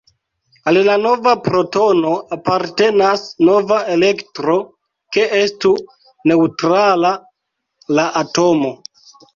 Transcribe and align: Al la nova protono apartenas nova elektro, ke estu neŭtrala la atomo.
Al 0.69 0.77
la 0.85 0.95
nova 1.01 1.33
protono 1.47 2.13
apartenas 2.39 3.27
nova 3.51 3.79
elektro, 3.99 4.59
ke 5.19 5.29
estu 5.45 5.77
neŭtrala 6.33 7.15
la 7.99 8.13
atomo. 8.27 8.79